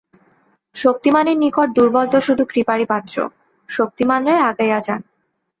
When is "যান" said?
4.87-5.01